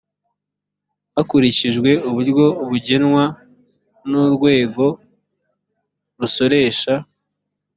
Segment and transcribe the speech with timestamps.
[1.15, 3.23] hakurikijwe uburyo bugenwa
[4.09, 4.85] n urwego
[6.19, 6.93] rusoresha